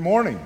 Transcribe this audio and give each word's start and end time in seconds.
Good 0.00 0.04
morning. 0.04 0.40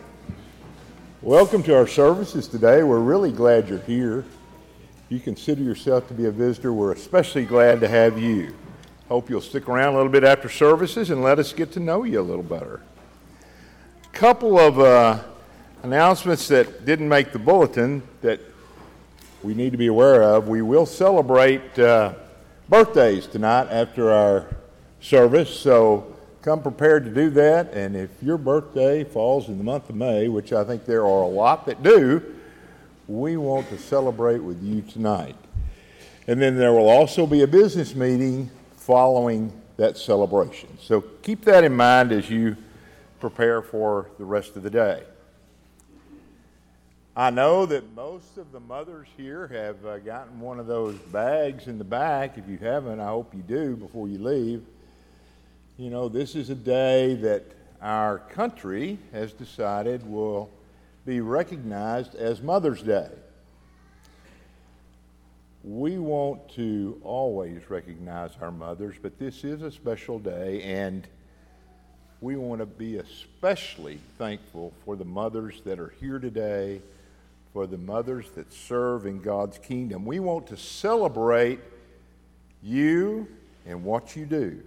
Welcome 1.23 1.63
to 1.63 1.77
our 1.77 1.87
services 1.87 2.49
today. 2.49 2.83
We're 2.83 2.99
really 2.99 3.31
glad 3.31 3.69
you're 3.69 3.79
here. 3.79 4.19
If 4.19 5.05
You 5.11 5.21
consider 5.21 5.63
yourself 5.63 6.09
to 6.09 6.15
be 6.15 6.25
a 6.25 6.33
visitor. 6.33 6.73
We're 6.73 6.91
especially 6.91 7.45
glad 7.45 7.79
to 7.83 7.87
have 7.87 8.19
you. 8.19 8.53
Hope 9.09 9.31
you'll 9.31 9.41
stick 9.41 9.69
around 9.69 9.95
a 9.95 9.97
little 9.97 10.11
bit 10.11 10.25
after 10.25 10.49
services 10.49 11.11
and 11.11 11.23
let 11.23 11.39
us 11.39 11.53
get 11.53 11.71
to 11.75 11.79
know 11.79 12.03
you 12.03 12.21
a 12.21 12.21
little 12.21 12.43
better. 12.43 12.83
A 14.03 14.09
couple 14.17 14.59
of 14.59 14.81
uh, 14.81 15.23
announcements 15.85 16.49
that 16.49 16.85
didn't 16.85 17.09
make 17.09 17.31
the 17.31 17.39
bulletin 17.39 18.03
that 18.23 18.41
we 19.45 19.55
need 19.55 19.71
to 19.71 19.79
be 19.79 19.87
aware 19.87 20.25
of. 20.25 20.49
We 20.49 20.63
will 20.63 20.85
celebrate 20.85 21.79
uh, 21.79 22.15
birthdays 22.69 23.29
tonight 23.29 23.69
after 23.71 24.11
our 24.11 24.49
service, 25.01 25.57
so 25.57 26.14
come 26.45 26.61
prepared 26.61 27.07
to 27.07 27.11
do 27.11 27.31
that. 27.31 27.73
And 27.73 27.97
if 27.97 28.11
your 28.23 28.37
birthday 28.37 29.03
falls 29.03 29.49
in 29.49 29.57
the 29.57 29.65
month 29.65 29.89
of 29.89 29.97
May, 29.97 30.29
which 30.29 30.53
I 30.53 30.63
think 30.63 30.85
there 30.85 31.01
are 31.01 31.23
a 31.23 31.27
lot 31.27 31.65
that 31.65 31.83
do, 31.83 32.23
we 33.09 33.39
want 33.39 33.67
to 33.71 33.79
celebrate 33.79 34.41
with 34.41 34.63
you 34.63 34.83
tonight. 34.83 35.37
And 36.29 36.41
then 36.41 36.57
there 36.57 36.73
will 36.73 36.91
also 36.91 37.27
be 37.27 37.41
a 37.43 37.47
business 37.47 37.95
meeting 37.95 38.51
following 38.77 39.59
that 39.79 39.97
celebration. 39.97 40.69
So 40.79 41.01
keep 41.01 41.47
that 41.47 41.65
in 41.65 41.75
mind 41.75 42.13
as 42.13 42.29
you 42.29 42.57
prepare 43.21 43.63
for 43.63 44.11
the 44.19 44.27
rest 44.27 44.55
of 44.57 44.63
the 44.63 44.71
day. 44.71 45.03
I 47.17 47.31
know 47.31 47.65
that 47.65 47.95
most 47.95 48.37
of 48.37 48.53
the 48.53 48.61
mothers 48.61 49.07
here 49.17 49.47
have 49.49 49.87
uh, 49.87 49.99
gotten 50.01 50.41
one 50.41 50.61
of 50.61 50.67
those 50.67 50.97
bags 50.97 51.69
in 51.69 51.79
the 51.79 51.85
back. 51.85 52.37
If 52.37 52.49
you 52.49 52.59
haven't, 52.59 53.01
I 53.01 53.07
hope 53.07 53.35
you 53.35 53.41
do 53.41 53.77
before 53.77 54.09
you 54.09 54.19
leave. 54.19 54.63
You 55.77 55.91
know, 55.91 56.09
this 56.09 56.37
is 56.37 56.51
a 56.51 56.55
day 56.55 57.17
that 57.17 57.43
our 57.83 58.19
country 58.19 58.97
has 59.11 59.33
decided 59.33 60.09
will 60.09 60.49
be 61.05 61.21
recognized 61.21 62.15
as 62.15 62.41
Mother's 62.41 62.81
Day. 62.81 63.09
We 65.65 65.99
want 65.99 66.49
to 66.51 67.01
always 67.03 67.69
recognize 67.71 68.31
our 68.41 68.53
mothers, 68.53 68.95
but 69.03 69.19
this 69.19 69.43
is 69.43 69.63
a 69.63 69.71
special 69.73 70.21
day, 70.21 70.63
and 70.63 71.09
we 72.21 72.37
want 72.37 72.61
to 72.61 72.67
be 72.67 72.99
especially 72.99 73.99
thankful 74.17 74.73
for 74.85 74.95
the 74.95 75.05
mothers 75.05 75.61
that 75.65 75.81
are 75.81 75.93
here 75.99 76.21
today, 76.21 76.83
for 77.53 77.67
the 77.67 77.79
mothers 77.79 78.31
that 78.37 78.53
serve 78.53 79.07
in 79.07 79.21
God's 79.21 79.59
kingdom. 79.59 80.05
We 80.07 80.21
want 80.21 80.47
to 80.47 80.57
celebrate 80.57 81.59
you 82.63 83.27
and 83.67 83.83
what 83.83 84.15
you 84.15 84.25
do. 84.25 84.63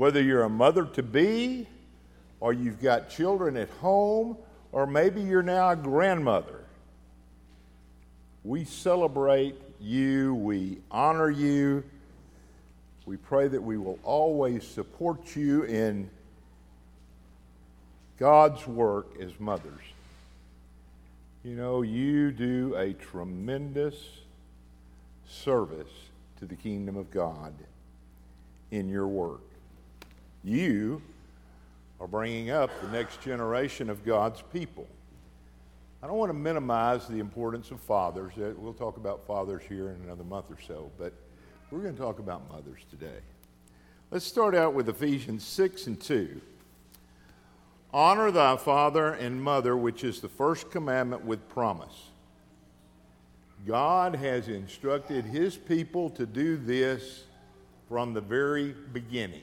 Whether 0.00 0.22
you're 0.22 0.44
a 0.44 0.48
mother 0.48 0.86
to 0.86 1.02
be, 1.02 1.66
or 2.40 2.54
you've 2.54 2.80
got 2.80 3.10
children 3.10 3.54
at 3.58 3.68
home, 3.68 4.38
or 4.72 4.86
maybe 4.86 5.20
you're 5.20 5.42
now 5.42 5.68
a 5.68 5.76
grandmother, 5.76 6.64
we 8.42 8.64
celebrate 8.64 9.56
you, 9.78 10.34
we 10.36 10.78
honor 10.90 11.28
you. 11.28 11.84
We 13.04 13.18
pray 13.18 13.48
that 13.48 13.62
we 13.62 13.76
will 13.76 13.98
always 14.02 14.66
support 14.66 15.36
you 15.36 15.64
in 15.64 16.08
God's 18.18 18.66
work 18.66 19.20
as 19.20 19.38
mothers. 19.38 19.82
You 21.44 21.56
know, 21.56 21.82
you 21.82 22.30
do 22.30 22.74
a 22.74 22.94
tremendous 22.94 23.96
service 25.28 25.92
to 26.38 26.46
the 26.46 26.56
kingdom 26.56 26.96
of 26.96 27.10
God 27.10 27.52
in 28.70 28.88
your 28.88 29.06
work. 29.06 29.42
You 30.42 31.02
are 32.00 32.06
bringing 32.06 32.50
up 32.50 32.70
the 32.80 32.88
next 32.88 33.20
generation 33.20 33.90
of 33.90 34.04
God's 34.04 34.42
people. 34.52 34.86
I 36.02 36.06
don't 36.06 36.16
want 36.16 36.30
to 36.30 36.38
minimize 36.38 37.06
the 37.06 37.18
importance 37.18 37.70
of 37.70 37.80
fathers. 37.80 38.32
Uh, 38.38 38.54
we'll 38.56 38.72
talk 38.72 38.96
about 38.96 39.26
fathers 39.26 39.62
here 39.68 39.90
in 39.90 40.00
another 40.04 40.24
month 40.24 40.46
or 40.50 40.56
so, 40.66 40.90
but 40.98 41.12
we're 41.70 41.80
going 41.82 41.94
to 41.94 42.00
talk 42.00 42.18
about 42.18 42.48
mothers 42.50 42.80
today. 42.88 43.18
Let's 44.10 44.24
start 44.24 44.54
out 44.54 44.72
with 44.72 44.88
Ephesians 44.88 45.44
6 45.44 45.88
and 45.88 46.00
2. 46.00 46.40
Honor 47.92 48.30
thy 48.30 48.56
father 48.56 49.12
and 49.12 49.42
mother, 49.42 49.76
which 49.76 50.02
is 50.02 50.20
the 50.20 50.28
first 50.28 50.70
commandment 50.70 51.24
with 51.24 51.46
promise. 51.50 52.08
God 53.66 54.16
has 54.16 54.48
instructed 54.48 55.26
his 55.26 55.56
people 55.56 56.08
to 56.10 56.24
do 56.24 56.56
this 56.56 57.24
from 57.88 58.14
the 58.14 58.22
very 58.22 58.74
beginning. 58.92 59.42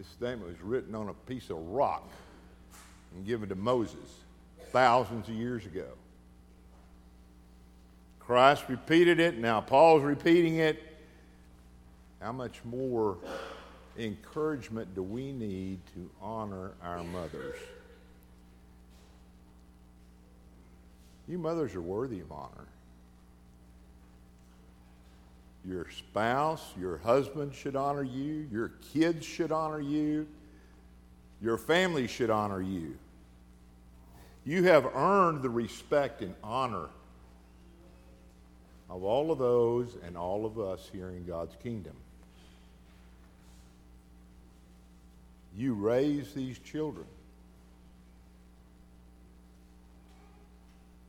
This 0.00 0.08
statement 0.08 0.48
was 0.48 0.62
written 0.62 0.94
on 0.94 1.10
a 1.10 1.12
piece 1.12 1.50
of 1.50 1.58
rock 1.58 2.08
and 3.14 3.26
given 3.26 3.50
to 3.50 3.54
Moses 3.54 3.98
thousands 4.72 5.28
of 5.28 5.34
years 5.34 5.66
ago. 5.66 5.88
Christ 8.18 8.64
repeated 8.68 9.20
it, 9.20 9.36
now 9.36 9.60
Paul's 9.60 10.02
repeating 10.02 10.56
it. 10.56 10.82
How 12.22 12.32
much 12.32 12.64
more 12.64 13.18
encouragement 13.98 14.94
do 14.94 15.02
we 15.02 15.32
need 15.32 15.80
to 15.94 16.08
honor 16.22 16.72
our 16.82 17.04
mothers? 17.04 17.58
You 21.28 21.36
mothers 21.36 21.74
are 21.74 21.82
worthy 21.82 22.20
of 22.20 22.32
honor. 22.32 22.68
Your 25.64 25.86
spouse, 25.90 26.64
your 26.78 26.98
husband 26.98 27.54
should 27.54 27.76
honor 27.76 28.02
you. 28.02 28.48
Your 28.50 28.72
kids 28.92 29.26
should 29.26 29.52
honor 29.52 29.80
you. 29.80 30.26
Your 31.42 31.58
family 31.58 32.06
should 32.06 32.30
honor 32.30 32.62
you. 32.62 32.96
You 34.44 34.64
have 34.64 34.86
earned 34.94 35.42
the 35.42 35.50
respect 35.50 36.22
and 36.22 36.34
honor 36.42 36.88
of 38.88 39.04
all 39.04 39.30
of 39.30 39.38
those 39.38 39.96
and 40.04 40.16
all 40.16 40.44
of 40.44 40.58
us 40.58 40.88
here 40.92 41.10
in 41.10 41.24
God's 41.24 41.54
kingdom. 41.62 41.94
You 45.56 45.74
raise 45.74 46.32
these 46.32 46.58
children. 46.58 47.06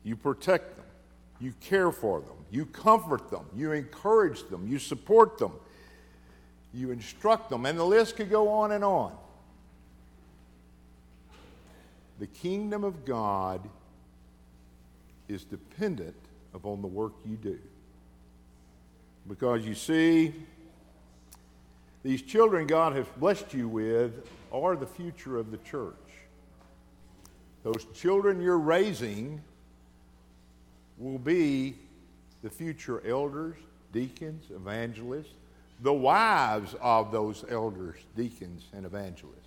You 0.04 0.16
protect 0.16 0.76
them. 0.76 0.81
You 1.42 1.52
care 1.60 1.90
for 1.90 2.20
them. 2.20 2.36
You 2.52 2.64
comfort 2.66 3.28
them. 3.28 3.46
You 3.52 3.72
encourage 3.72 4.48
them. 4.48 4.68
You 4.68 4.78
support 4.78 5.38
them. 5.38 5.50
You 6.72 6.92
instruct 6.92 7.50
them. 7.50 7.66
And 7.66 7.76
the 7.76 7.84
list 7.84 8.14
could 8.14 8.30
go 8.30 8.48
on 8.48 8.70
and 8.70 8.84
on. 8.84 9.12
The 12.20 12.28
kingdom 12.28 12.84
of 12.84 13.04
God 13.04 13.68
is 15.26 15.44
dependent 15.44 16.14
upon 16.54 16.80
the 16.80 16.86
work 16.86 17.14
you 17.26 17.34
do. 17.34 17.58
Because 19.26 19.66
you 19.66 19.74
see, 19.74 20.32
these 22.04 22.22
children 22.22 22.68
God 22.68 22.94
has 22.94 23.06
blessed 23.16 23.52
you 23.52 23.66
with 23.66 24.28
are 24.52 24.76
the 24.76 24.86
future 24.86 25.38
of 25.38 25.50
the 25.50 25.56
church. 25.58 25.96
Those 27.64 27.84
children 27.94 28.40
you're 28.40 28.58
raising 28.58 29.40
will 31.02 31.18
be 31.18 31.74
the 32.42 32.50
future 32.50 33.02
elders, 33.06 33.56
deacons, 33.92 34.44
evangelists, 34.54 35.34
the 35.80 35.92
wives 35.92 36.74
of 36.80 37.10
those 37.10 37.44
elders, 37.48 37.98
deacons, 38.16 38.68
and 38.72 38.86
evangelists. 38.86 39.38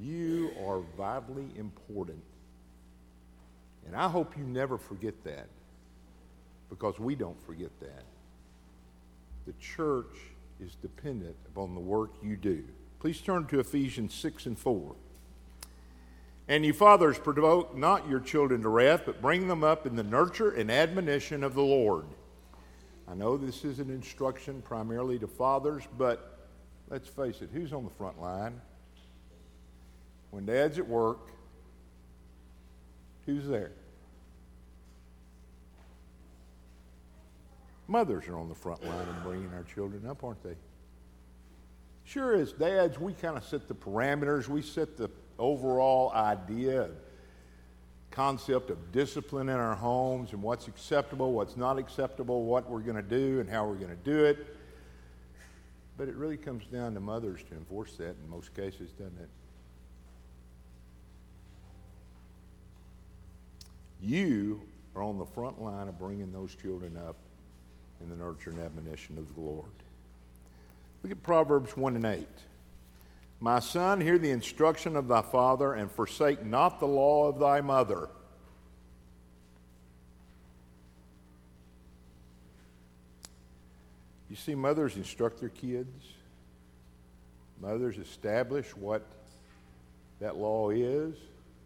You 0.00 0.50
are 0.66 0.80
vitally 0.96 1.48
important. 1.56 2.22
And 3.86 3.94
I 3.94 4.08
hope 4.08 4.36
you 4.38 4.44
never 4.44 4.78
forget 4.78 5.22
that 5.24 5.48
because 6.70 6.98
we 6.98 7.14
don't 7.14 7.40
forget 7.44 7.70
that. 7.80 8.04
The 9.46 9.52
church 9.60 10.16
is 10.60 10.76
dependent 10.76 11.36
upon 11.46 11.74
the 11.74 11.80
work 11.80 12.12
you 12.22 12.36
do. 12.36 12.64
Please 13.00 13.20
turn 13.20 13.46
to 13.48 13.60
Ephesians 13.60 14.14
6 14.14 14.46
and 14.46 14.58
4. 14.58 14.94
And 16.48 16.64
you 16.66 16.72
fathers, 16.72 17.18
provoke 17.18 17.76
not 17.76 18.08
your 18.08 18.20
children 18.20 18.62
to 18.62 18.68
wrath, 18.68 19.02
but 19.06 19.22
bring 19.22 19.48
them 19.48 19.62
up 19.62 19.86
in 19.86 19.96
the 19.96 20.02
nurture 20.02 20.50
and 20.50 20.70
admonition 20.70 21.44
of 21.44 21.54
the 21.54 21.62
Lord. 21.62 22.06
I 23.08 23.14
know 23.14 23.36
this 23.36 23.64
is 23.64 23.78
an 23.78 23.90
instruction 23.90 24.62
primarily 24.62 25.18
to 25.18 25.26
fathers, 25.26 25.84
but 25.96 26.48
let's 26.88 27.08
face 27.08 27.42
it, 27.42 27.50
who's 27.52 27.72
on 27.72 27.84
the 27.84 27.90
front 27.90 28.20
line? 28.20 28.60
When 30.30 30.46
dad's 30.46 30.78
at 30.78 30.88
work, 30.88 31.30
who's 33.26 33.46
there? 33.46 33.72
Mothers 37.86 38.26
are 38.28 38.38
on 38.38 38.48
the 38.48 38.54
front 38.54 38.82
line 38.84 39.06
in 39.06 39.22
bringing 39.22 39.52
our 39.54 39.64
children 39.64 40.06
up, 40.06 40.24
aren't 40.24 40.42
they? 40.42 40.56
Sure, 42.04 42.34
as 42.34 42.52
dads, 42.52 42.98
we 42.98 43.12
kind 43.12 43.36
of 43.36 43.44
set 43.44 43.68
the 43.68 43.74
parameters, 43.74 44.48
we 44.48 44.62
set 44.62 44.96
the 44.96 45.10
overall 45.42 46.12
idea, 46.12 46.88
concept 48.10 48.70
of 48.70 48.92
discipline 48.92 49.48
in 49.48 49.56
our 49.56 49.74
homes 49.74 50.32
and 50.32 50.42
what's 50.42 50.68
acceptable, 50.68 51.32
what's 51.32 51.56
not 51.56 51.78
acceptable, 51.78 52.44
what 52.44 52.70
we're 52.70 52.80
going 52.80 52.96
to 52.96 53.02
do, 53.02 53.40
and 53.40 53.50
how 53.50 53.66
we're 53.66 53.74
going 53.74 53.90
to 53.90 54.04
do 54.04 54.24
it. 54.24 54.56
But 55.98 56.08
it 56.08 56.14
really 56.14 56.36
comes 56.36 56.64
down 56.66 56.94
to 56.94 57.00
mothers 57.00 57.40
to 57.50 57.54
enforce 57.54 57.92
that 57.96 58.14
in 58.22 58.30
most 58.30 58.54
cases, 58.54 58.90
doesn't 58.92 59.18
it? 59.20 59.28
You 64.00 64.60
are 64.94 65.02
on 65.02 65.18
the 65.18 65.26
front 65.26 65.60
line 65.60 65.88
of 65.88 65.98
bringing 65.98 66.32
those 66.32 66.54
children 66.54 66.96
up 66.96 67.16
in 68.00 68.08
the 68.10 68.16
nurture 68.16 68.50
and 68.50 68.60
admonition 68.60 69.16
of 69.18 69.32
the 69.34 69.40
Lord. 69.40 69.70
Look 71.02 71.12
at 71.12 71.22
Proverbs 71.22 71.76
1 71.76 71.96
and 71.96 72.04
8. 72.04 72.26
My 73.42 73.58
son, 73.58 74.00
hear 74.00 74.18
the 74.18 74.30
instruction 74.30 74.94
of 74.94 75.08
thy 75.08 75.20
father, 75.20 75.72
and 75.72 75.90
forsake 75.90 76.46
not 76.46 76.78
the 76.78 76.86
law 76.86 77.26
of 77.26 77.40
thy 77.40 77.60
mother. 77.60 78.08
You 84.30 84.36
see, 84.36 84.54
mothers 84.54 84.96
instruct 84.96 85.40
their 85.40 85.48
kids. 85.48 86.06
Mothers 87.60 87.98
establish 87.98 88.76
what 88.76 89.04
that 90.20 90.36
law 90.36 90.70
is. 90.70 91.16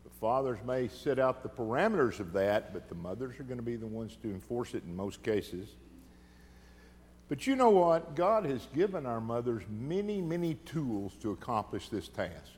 The 0.05 0.11
fathers 0.19 0.59
may 0.67 0.89
set 0.89 1.19
out 1.19 1.43
the 1.43 1.51
parameters 1.51 2.21
of 2.21 2.33
that, 2.33 2.73
but 2.73 2.89
the 2.89 2.95
mothers 2.95 3.39
are 3.39 3.45
going 3.45 3.59
to 3.59 3.63
be 3.63 3.77
the 3.77 3.87
ones 3.87 4.17
to 4.23 4.31
enforce 4.31 4.73
it 4.73 4.83
in 4.85 4.97
most 4.97 5.23
cases. 5.23 5.69
But 7.29 7.47
you 7.47 7.57
know 7.57 7.71
what? 7.71 8.15
God 8.15 8.45
has 8.45 8.67
given 8.75 9.05
our 9.05 9.21
mothers 9.21 9.65
many, 9.69 10.21
many 10.21 10.55
tools 10.65 11.13
to 11.23 11.33
accomplish 11.33 11.89
this 11.89 12.09
task. 12.09 12.53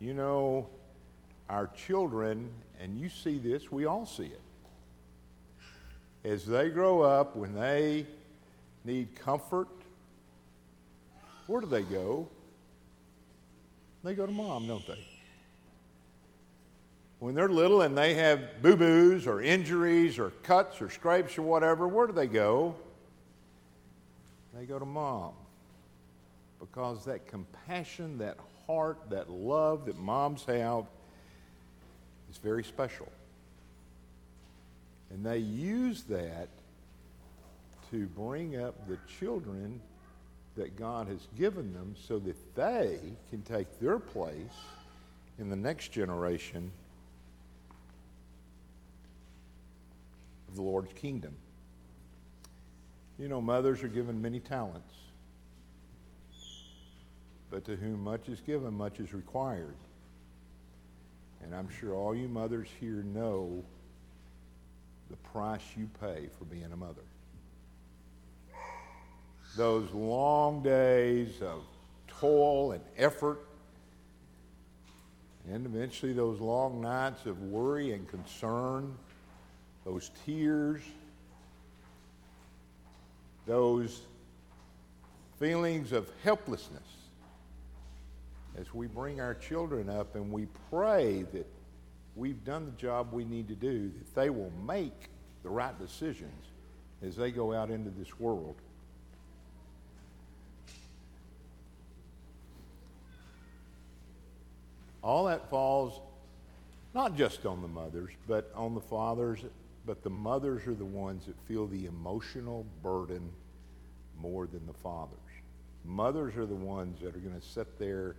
You 0.00 0.14
know, 0.14 0.66
our 1.50 1.66
children, 1.68 2.48
and 2.80 2.98
you 2.98 3.10
see 3.10 3.38
this, 3.38 3.70
we 3.70 3.84
all 3.84 4.06
see 4.06 4.24
it. 4.24 4.40
As 6.24 6.46
they 6.46 6.70
grow 6.70 7.02
up, 7.02 7.36
when 7.36 7.54
they 7.54 8.06
need 8.84 9.14
comfort, 9.16 9.68
where 11.46 11.60
do 11.60 11.66
they 11.66 11.82
go? 11.82 12.28
They 14.02 14.14
go 14.14 14.24
to 14.24 14.32
mom, 14.32 14.66
don't 14.66 14.86
they? 14.86 15.06
When 17.20 17.34
they're 17.34 17.50
little 17.50 17.82
and 17.82 17.96
they 17.96 18.14
have 18.14 18.62
boo 18.62 18.76
boos 18.76 19.26
or 19.26 19.42
injuries 19.42 20.18
or 20.18 20.30
cuts 20.42 20.80
or 20.80 20.88
scrapes 20.88 21.36
or 21.36 21.42
whatever, 21.42 21.86
where 21.86 22.06
do 22.06 22.14
they 22.14 22.26
go? 22.26 22.74
They 24.54 24.64
go 24.64 24.78
to 24.78 24.86
mom. 24.86 25.32
Because 26.58 27.04
that 27.04 27.26
compassion, 27.28 28.18
that 28.18 28.38
heart, 28.66 28.98
that 29.10 29.30
love 29.30 29.84
that 29.84 29.98
moms 29.98 30.44
have 30.46 30.86
is 32.30 32.38
very 32.38 32.64
special. 32.64 33.10
And 35.10 35.24
they 35.24 35.38
use 35.38 36.04
that 36.04 36.48
to 37.90 38.06
bring 38.06 38.62
up 38.62 38.88
the 38.88 38.96
children 39.18 39.80
that 40.56 40.74
God 40.76 41.06
has 41.08 41.26
given 41.38 41.74
them 41.74 41.94
so 42.08 42.18
that 42.20 42.54
they 42.54 42.98
can 43.28 43.42
take 43.42 43.78
their 43.78 43.98
place 43.98 44.34
in 45.38 45.50
the 45.50 45.56
next 45.56 45.92
generation 45.92 46.70
of 50.50 50.56
the 50.56 50.62
Lord's 50.62 50.92
kingdom. 50.94 51.34
You 53.18 53.28
know, 53.28 53.40
mothers 53.40 53.82
are 53.82 53.88
given 53.88 54.20
many 54.20 54.40
talents, 54.40 54.94
but 57.50 57.64
to 57.66 57.76
whom 57.76 58.02
much 58.02 58.28
is 58.28 58.40
given, 58.40 58.74
much 58.74 58.98
is 58.98 59.12
required. 59.12 59.76
And 61.42 61.54
I'm 61.54 61.68
sure 61.68 61.94
all 61.94 62.14
you 62.14 62.28
mothers 62.28 62.68
here 62.80 63.02
know 63.02 63.62
the 65.10 65.16
price 65.16 65.62
you 65.76 65.88
pay 66.00 66.28
for 66.38 66.44
being 66.44 66.72
a 66.72 66.76
mother. 66.76 67.02
Those 69.56 69.90
long 69.92 70.62
days 70.62 71.42
of 71.42 71.64
toil 72.06 72.72
and 72.72 72.82
effort, 72.96 73.40
and 75.50 75.66
eventually 75.66 76.12
those 76.12 76.40
long 76.40 76.80
nights 76.80 77.26
of 77.26 77.42
worry 77.42 77.92
and 77.92 78.06
concern 78.08 78.96
those 79.84 80.10
tears, 80.26 80.82
those 83.46 84.02
feelings 85.38 85.92
of 85.92 86.08
helplessness 86.22 86.82
as 88.58 88.74
we 88.74 88.86
bring 88.86 89.20
our 89.20 89.34
children 89.34 89.88
up 89.88 90.14
and 90.14 90.30
we 90.30 90.46
pray 90.70 91.24
that 91.32 91.46
we've 92.14 92.44
done 92.44 92.66
the 92.66 92.72
job 92.72 93.12
we 93.12 93.24
need 93.24 93.48
to 93.48 93.54
do, 93.54 93.90
that 93.90 94.14
they 94.14 94.30
will 94.30 94.52
make 94.66 95.08
the 95.42 95.48
right 95.48 95.78
decisions 95.78 96.44
as 97.02 97.16
they 97.16 97.30
go 97.30 97.54
out 97.54 97.70
into 97.70 97.90
this 97.90 98.18
world. 98.20 98.56
All 105.02 105.24
that 105.26 105.48
falls 105.48 105.98
not 106.94 107.16
just 107.16 107.46
on 107.46 107.62
the 107.62 107.68
mothers, 107.68 108.10
but 108.28 108.50
on 108.54 108.74
the 108.74 108.80
fathers 108.80 109.40
but 109.90 110.04
the 110.04 110.08
mothers 110.08 110.68
are 110.68 110.74
the 110.74 110.84
ones 110.84 111.26
that 111.26 111.34
feel 111.48 111.66
the 111.66 111.86
emotional 111.86 112.64
burden 112.80 113.28
more 114.16 114.46
than 114.46 114.64
the 114.68 114.72
fathers. 114.72 115.18
Mothers 115.84 116.36
are 116.36 116.46
the 116.46 116.54
ones 116.54 117.00
that 117.00 117.16
are 117.16 117.18
going 117.18 117.34
to 117.34 117.44
sit 117.44 117.76
there 117.76 118.14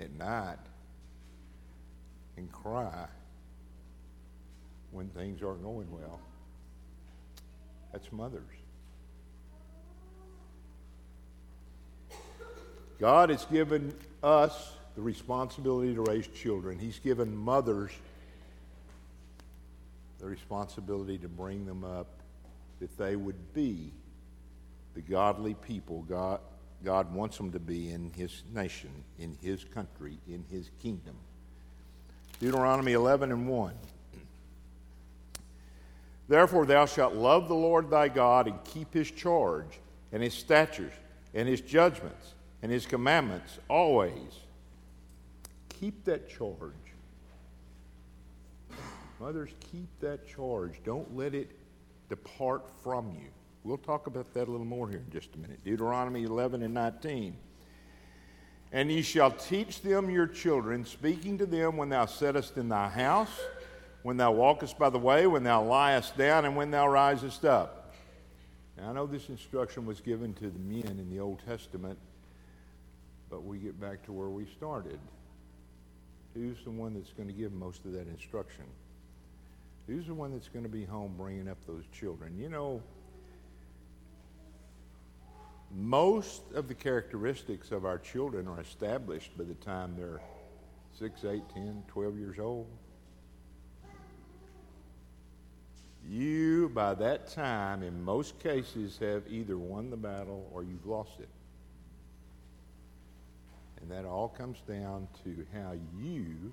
at 0.00 0.10
night 0.14 0.58
and 2.36 2.50
cry 2.50 3.06
when 4.90 5.08
things 5.10 5.40
aren't 5.40 5.62
going 5.62 5.86
well. 5.92 6.18
That's 7.92 8.10
mothers. 8.10 8.42
God 12.98 13.30
has 13.30 13.44
given 13.44 13.94
us 14.24 14.72
the 14.96 15.00
responsibility 15.02 15.94
to 15.94 16.02
raise 16.02 16.26
children. 16.26 16.76
He's 16.76 16.98
given 16.98 17.36
mothers 17.36 17.92
the 20.18 20.26
responsibility 20.26 21.18
to 21.18 21.28
bring 21.28 21.64
them 21.64 21.84
up 21.84 22.06
that 22.80 22.96
they 22.96 23.16
would 23.16 23.54
be 23.54 23.92
the 24.94 25.00
godly 25.00 25.54
people 25.54 26.02
God, 26.08 26.40
God 26.84 27.12
wants 27.12 27.36
them 27.36 27.52
to 27.52 27.58
be 27.58 27.90
in 27.90 28.10
His 28.16 28.42
nation, 28.54 28.90
in 29.18 29.36
His 29.42 29.64
country, 29.64 30.18
in 30.28 30.44
His 30.50 30.70
kingdom. 30.82 31.14
Deuteronomy 32.40 32.92
11 32.92 33.32
and 33.32 33.48
1. 33.48 33.74
Therefore, 36.28 36.66
thou 36.66 36.86
shalt 36.86 37.14
love 37.14 37.48
the 37.48 37.54
Lord 37.54 37.90
thy 37.90 38.08
God 38.08 38.46
and 38.46 38.62
keep 38.64 38.92
his 38.92 39.10
charge, 39.10 39.80
and 40.12 40.22
his 40.22 40.34
statutes, 40.34 40.94
and 41.34 41.48
his 41.48 41.62
judgments, 41.62 42.34
and 42.62 42.70
his 42.70 42.84
commandments 42.86 43.58
always. 43.68 44.40
Keep 45.80 46.04
that 46.04 46.28
charge. 46.28 46.87
Mothers, 49.20 49.50
keep 49.72 49.88
that 50.00 50.26
charge. 50.28 50.80
Don't 50.84 51.16
let 51.16 51.34
it 51.34 51.50
depart 52.08 52.70
from 52.82 53.10
you. 53.12 53.28
We'll 53.64 53.76
talk 53.76 54.06
about 54.06 54.32
that 54.34 54.48
a 54.48 54.50
little 54.50 54.66
more 54.66 54.88
here 54.88 55.02
in 55.04 55.10
just 55.10 55.34
a 55.34 55.38
minute. 55.38 55.62
Deuteronomy 55.64 56.22
11 56.22 56.62
and 56.62 56.72
19. 56.72 57.36
And 58.70 58.90
ye 58.90 59.02
shall 59.02 59.30
teach 59.30 59.82
them 59.82 60.10
your 60.10 60.26
children, 60.26 60.84
speaking 60.84 61.38
to 61.38 61.46
them 61.46 61.76
when 61.76 61.88
thou 61.88 62.06
sittest 62.06 62.56
in 62.56 62.68
thy 62.68 62.88
house, 62.88 63.40
when 64.02 64.16
thou 64.16 64.30
walkest 64.32 64.78
by 64.78 64.90
the 64.90 64.98
way, 64.98 65.26
when 65.26 65.42
thou 65.42 65.62
liest 65.64 66.16
down, 66.16 66.44
and 66.44 66.54
when 66.54 66.70
thou 66.70 66.86
risest 66.86 67.44
up. 67.44 67.94
Now, 68.76 68.90
I 68.90 68.92
know 68.92 69.06
this 69.06 69.28
instruction 69.28 69.84
was 69.84 70.00
given 70.00 70.34
to 70.34 70.50
the 70.50 70.58
men 70.58 70.98
in 70.98 71.10
the 71.10 71.18
Old 71.18 71.40
Testament, 71.44 71.98
but 73.28 73.42
we 73.42 73.58
get 73.58 73.80
back 73.80 74.04
to 74.04 74.12
where 74.12 74.28
we 74.28 74.46
started. 74.46 75.00
Who's 76.34 76.62
the 76.62 76.70
one 76.70 76.94
that's 76.94 77.12
going 77.12 77.28
to 77.28 77.34
give 77.34 77.52
most 77.52 77.84
of 77.84 77.92
that 77.92 78.06
instruction? 78.06 78.64
Who's 79.88 80.06
the 80.06 80.14
one 80.14 80.32
that's 80.32 80.48
going 80.48 80.64
to 80.64 80.70
be 80.70 80.84
home 80.84 81.14
bringing 81.16 81.48
up 81.48 81.56
those 81.66 81.84
children? 81.90 82.36
You 82.38 82.50
know, 82.50 82.82
most 85.74 86.42
of 86.54 86.68
the 86.68 86.74
characteristics 86.74 87.72
of 87.72 87.86
our 87.86 87.98
children 87.98 88.46
are 88.48 88.60
established 88.60 89.36
by 89.38 89.44
the 89.44 89.54
time 89.54 89.94
they're 89.96 90.20
6, 90.98 91.24
8, 91.24 91.42
10, 91.54 91.84
12 91.88 92.18
years 92.18 92.38
old. 92.38 92.66
You, 96.06 96.70
by 96.74 96.94
that 96.94 97.28
time, 97.28 97.82
in 97.82 98.02
most 98.02 98.38
cases, 98.40 98.98
have 98.98 99.22
either 99.30 99.56
won 99.56 99.88
the 99.88 99.96
battle 99.96 100.50
or 100.52 100.62
you've 100.62 100.86
lost 100.86 101.18
it. 101.18 101.28
And 103.80 103.90
that 103.90 104.04
all 104.04 104.28
comes 104.28 104.58
down 104.68 105.08
to 105.24 105.46
how 105.54 105.72
you 105.98 106.52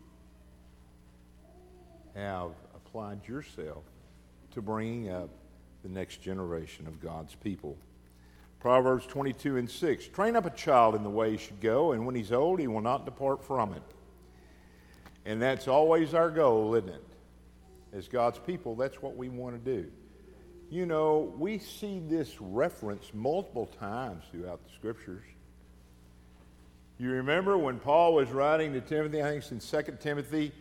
have 2.15 2.51
applied 2.95 3.27
yourself 3.27 3.83
to 4.51 4.61
bringing 4.61 5.09
up 5.09 5.29
the 5.83 5.89
next 5.89 6.21
generation 6.21 6.87
of 6.87 7.01
God's 7.01 7.35
people. 7.35 7.75
Proverbs 8.61 9.05
22 9.05 9.57
and 9.57 9.69
6 9.69 10.07
Train 10.07 10.37
up 10.37 10.45
a 10.45 10.49
child 10.51 10.95
in 10.95 11.03
the 11.03 11.09
way 11.09 11.31
he 11.31 11.37
should 11.37 11.59
go, 11.59 11.91
and 11.91 12.05
when 12.05 12.15
he's 12.15 12.31
old, 12.31 12.57
he 12.57 12.67
will 12.67 12.79
not 12.79 13.03
depart 13.03 13.43
from 13.43 13.73
it. 13.73 13.81
And 15.25 15.41
that's 15.41 15.67
always 15.67 16.13
our 16.13 16.29
goal, 16.29 16.73
isn't 16.75 16.87
it? 16.87 17.03
As 17.91 18.07
God's 18.07 18.39
people, 18.39 18.75
that's 18.75 19.01
what 19.01 19.17
we 19.17 19.27
want 19.27 19.61
to 19.61 19.81
do. 19.81 19.91
You 20.69 20.85
know, 20.85 21.33
we 21.37 21.59
see 21.59 21.99
this 21.99 22.39
reference 22.39 23.11
multiple 23.13 23.65
times 23.77 24.23
throughout 24.31 24.63
the 24.63 24.71
scriptures. 24.73 25.25
You 26.97 27.11
remember 27.11 27.57
when 27.57 27.77
Paul 27.77 28.13
was 28.13 28.29
writing 28.29 28.71
to 28.71 28.79
Timothy, 28.79 29.21
I 29.21 29.31
think 29.31 29.43
it's 29.43 29.73
in 29.73 29.83
2 29.83 29.97
Timothy, 29.99 30.53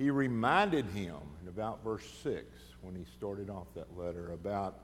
he 0.00 0.10
reminded 0.10 0.86
him 0.86 1.18
in 1.42 1.48
about 1.48 1.84
verse 1.84 2.06
6 2.22 2.42
when 2.80 2.94
he 2.94 3.04
started 3.18 3.50
off 3.50 3.66
that 3.74 3.86
letter 3.98 4.32
about 4.32 4.78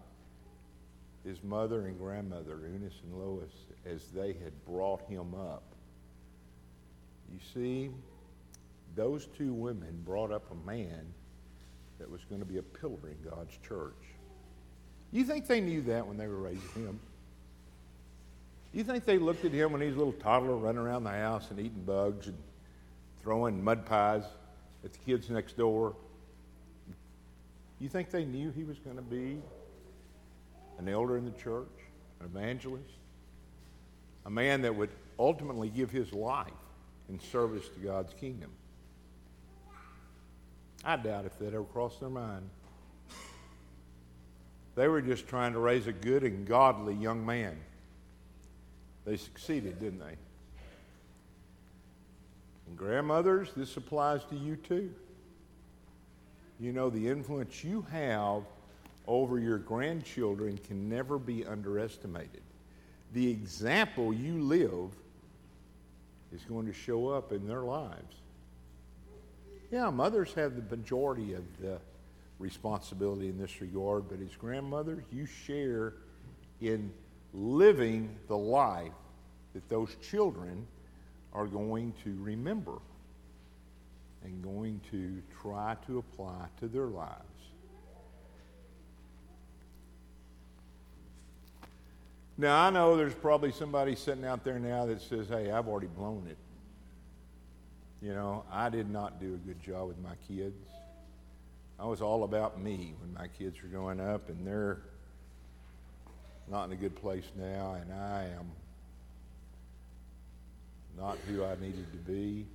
his 1.25 1.43
mother 1.43 1.87
and 1.87 1.99
grandmother, 1.99 2.61
Eunice 2.71 3.01
and 3.03 3.19
Lois, 3.19 3.51
as 3.87 4.09
they 4.15 4.35
had 4.35 4.53
brought 4.67 5.01
him 5.09 5.35
up. 5.35 5.63
You 7.33 7.39
see, 7.55 7.91
those 8.95 9.27
two 9.39 9.55
women 9.55 10.03
brought 10.05 10.31
up 10.31 10.51
a 10.51 10.67
man 10.67 11.07
that 11.99 12.11
was 12.11 12.21
going 12.29 12.43
to 12.43 12.47
be 12.47 12.59
a 12.59 12.63
pillar 12.63 13.09
in 13.09 13.31
God's 13.31 13.57
church. 13.67 13.95
You 15.13 15.25
think 15.25 15.47
they 15.47 15.63
knew 15.63 15.81
that 15.83 16.07
when 16.07 16.19
they 16.19 16.27
were 16.27 16.37
raising 16.37 16.85
him? 16.85 17.01
You 18.75 18.85
think 18.85 19.07
they 19.07 19.17
looked 19.17 19.47
at 19.47 19.53
him 19.53 19.73
when 19.73 19.81
he 19.81 19.87
was 19.87 19.97
a 19.97 19.99
little 19.99 20.13
toddler 20.13 20.57
running 20.57 20.83
around 20.83 21.05
the 21.05 21.11
house 21.11 21.51
and 21.51 21.59
eating 21.59 21.85
bugs 21.87 22.27
and 22.27 22.37
throwing 23.23 23.65
mud 23.65 23.87
pies 23.87 24.25
at 24.85 24.93
the 24.93 24.99
kids 24.99 25.31
next 25.31 25.57
door? 25.57 25.95
You 27.81 27.89
think 27.89 28.11
they 28.11 28.25
knew 28.25 28.51
he 28.51 28.65
was 28.65 28.79
going 28.79 28.97
to 28.97 29.03
be 29.03 29.39
an 30.79 30.89
elder 30.89 31.17
in 31.17 31.25
the 31.25 31.33
church, 31.33 31.69
an 32.21 32.27
evangelist, 32.27 32.85
a 34.25 34.31
man 34.31 34.63
that 34.63 34.75
would 34.75 34.91
ultimately 35.19 35.69
give 35.69 35.91
his 35.91 36.13
life 36.13 36.51
in 37.09 37.21
service 37.21 37.69
to 37.69 37.81
God's 37.81 38.15
kingdom? 38.15 38.51
I 40.85 40.97
doubt 40.97 41.25
if 41.25 41.39
that 41.39 41.53
ever 41.53 41.65
crossed 41.65 42.01
their 42.01 42.09
mind. 42.09 42.49
They 44.77 44.89
were 44.89 45.01
just 45.01 45.27
trying 45.27 45.55
to 45.55 45.59
raise 45.59 45.87
a 45.87 45.93
good 45.93 46.23
and 46.23 46.47
godly 46.47 46.95
young 46.95 47.25
man. 47.25 47.57
They 49.07 49.17
succeeded, 49.17 49.81
didn't 49.81 50.01
they? 50.01 50.17
And 52.67 52.77
grandmothers, 52.77 53.51
this 53.57 53.77
applies 53.77 54.25
to 54.27 54.37
you 54.37 54.57
too. 54.57 54.93
You 56.59 56.73
know, 56.73 56.91
the 56.91 57.09
influence 57.09 57.63
you 57.63 57.87
have 57.91 58.43
over 59.07 59.39
your 59.39 59.59
grandchildren 59.59 60.59
can 60.67 60.89
never 60.89 61.19
be 61.19 61.45
underestimated. 61.45 62.43
The 63.13 63.31
example 63.31 64.13
you 64.13 64.43
live 64.43 64.91
is 66.33 66.43
going 66.43 66.67
to 66.67 66.73
show 66.73 67.09
up 67.09 67.33
in 67.33 67.47
their 67.47 67.63
lives. 67.63 68.17
Yeah, 69.71 69.91
mothers 69.91 70.33
have 70.35 70.57
the 70.57 70.77
majority 70.77 71.35
of 71.35 71.45
the 71.61 71.79
responsibility 72.39 73.29
in 73.29 73.39
this 73.39 73.61
regard, 73.61 74.09
but 74.09 74.21
as 74.21 74.35
grandmothers, 74.37 75.05
you 75.13 75.27
share 75.27 75.95
in 76.61 76.93
living 77.33 78.17
the 78.29 78.37
life 78.37 78.93
that 79.55 79.69
those 79.69 79.97
children 80.03 80.67
are 81.37 81.47
going 81.47 81.93
to 82.03 82.17
remember 82.19 82.79
and 84.25 84.43
going 84.43 84.81
to 84.91 85.23
try 85.43 85.77
to 85.87 85.99
apply 85.99 86.47
to 86.59 86.67
their 86.67 86.87
lives. 86.87 87.21
Now, 92.39 92.67
I 92.67 92.71
know 92.71 92.97
there's 92.97 93.15
probably 93.15 93.53
somebody 93.53 93.95
sitting 93.95 94.25
out 94.25 94.45
there 94.45 94.59
now 94.59 94.87
that 94.87 95.01
says, 95.01 95.29
hey, 95.29 95.51
I've 95.51 95.69
already 95.69 95.87
blown 95.87 96.27
it. 96.29 96.37
You 98.03 98.15
know, 98.15 98.45
I 98.51 98.69
did 98.69 98.91
not 98.91 99.21
do 99.21 99.35
a 99.35 99.39
good 99.39 99.63
job 99.63 99.89
with 99.89 99.99
my 99.99 100.15
kids. 100.29 100.69
I 101.79 101.85
was 101.85 102.01
all 102.01 102.25
about 102.25 102.61
me 102.61 102.95
when 103.01 103.13
my 103.13 103.29
kids 103.29 103.63
were 103.63 103.69
growing 103.69 104.01
up, 104.01 104.29
and 104.29 104.47
they're 104.47 104.81
not 106.49 106.65
in 106.65 106.73
a 106.73 106.77
good 106.77 106.97
place 106.97 107.25
now, 107.37 107.77
and 107.81 107.93
I 107.93 108.25
am 108.39 108.51
not 110.97 111.19
who 111.29 111.45
I 111.45 111.55
needed 111.61 111.87
to 111.93 111.99
be. 111.99 112.47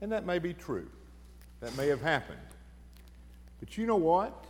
And 0.00 0.12
that 0.12 0.26
may 0.26 0.38
be 0.38 0.54
true. 0.54 0.88
That 1.60 1.76
may 1.76 1.88
have 1.88 2.02
happened. 2.02 2.38
But 3.60 3.78
you 3.78 3.86
know 3.86 3.96
what? 3.96 4.44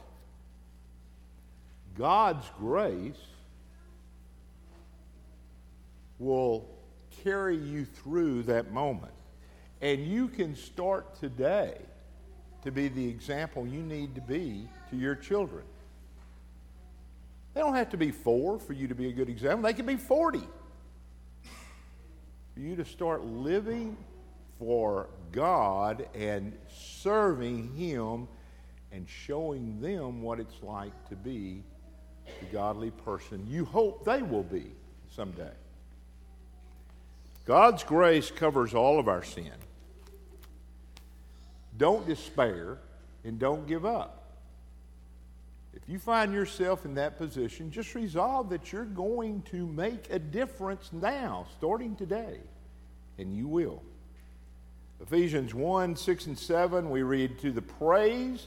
God's 1.96 2.44
grace 2.58 3.14
will 6.18 6.68
carry 7.22 7.56
you 7.56 7.84
through 7.84 8.44
that 8.44 8.72
moment. 8.72 9.12
And 9.80 10.06
you 10.06 10.28
can 10.28 10.56
start 10.56 11.18
today 11.20 11.76
to 12.62 12.72
be 12.72 12.88
the 12.88 13.06
example 13.06 13.66
you 13.66 13.82
need 13.82 14.14
to 14.14 14.20
be 14.20 14.68
to 14.90 14.96
your 14.96 15.14
children. 15.14 15.64
They 17.52 17.60
don't 17.60 17.74
have 17.74 17.90
to 17.90 17.96
be 17.96 18.10
four 18.10 18.58
for 18.58 18.72
you 18.72 18.88
to 18.88 18.94
be 18.94 19.08
a 19.08 19.12
good 19.12 19.28
example, 19.28 19.62
they 19.62 19.74
can 19.74 19.86
be 19.86 19.96
40. 19.96 20.40
For 22.54 22.60
you 22.60 22.76
to 22.76 22.84
start 22.84 23.24
living 23.24 23.96
for 24.60 25.08
God 25.32 26.06
and 26.14 26.56
serving 26.72 27.74
Him 27.74 28.28
and 28.92 29.08
showing 29.08 29.80
them 29.80 30.22
what 30.22 30.38
it's 30.38 30.62
like 30.62 30.92
to 31.08 31.16
be 31.16 31.64
the 32.40 32.46
godly 32.46 32.90
person 32.90 33.44
you 33.48 33.64
hope 33.64 34.04
they 34.04 34.22
will 34.22 34.44
be 34.44 34.70
someday. 35.14 35.52
God's 37.44 37.82
grace 37.82 38.30
covers 38.30 38.72
all 38.72 38.98
of 38.98 39.08
our 39.08 39.22
sin. 39.22 39.52
Don't 41.76 42.06
despair 42.06 42.78
and 43.24 43.38
don't 43.38 43.66
give 43.66 43.84
up. 43.84 44.23
If 45.84 45.92
you 45.92 45.98
find 45.98 46.32
yourself 46.32 46.86
in 46.86 46.94
that 46.94 47.18
position, 47.18 47.70
just 47.70 47.94
resolve 47.94 48.48
that 48.48 48.72
you're 48.72 48.86
going 48.86 49.42
to 49.50 49.66
make 49.66 50.06
a 50.10 50.18
difference 50.18 50.88
now, 50.92 51.46
starting 51.58 51.94
today, 51.94 52.40
and 53.18 53.36
you 53.36 53.46
will. 53.46 53.82
Ephesians 55.02 55.52
1 55.54 55.94
6 55.94 56.26
and 56.26 56.38
7, 56.38 56.88
we 56.88 57.02
read, 57.02 57.38
To 57.40 57.52
the 57.52 57.60
praise 57.60 58.46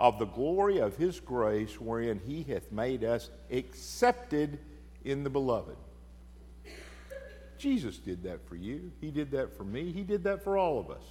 of 0.00 0.18
the 0.18 0.24
glory 0.24 0.78
of 0.78 0.96
his 0.96 1.20
grace, 1.20 1.80
wherein 1.80 2.20
he 2.26 2.42
hath 2.42 2.72
made 2.72 3.04
us 3.04 3.30
accepted 3.52 4.58
in 5.04 5.22
the 5.22 5.30
beloved. 5.30 5.76
Jesus 7.56 7.98
did 7.98 8.24
that 8.24 8.48
for 8.48 8.56
you. 8.56 8.90
He 9.00 9.12
did 9.12 9.30
that 9.30 9.56
for 9.56 9.62
me. 9.62 9.92
He 9.92 10.02
did 10.02 10.24
that 10.24 10.42
for 10.42 10.58
all 10.58 10.80
of 10.80 10.90
us. 10.90 11.04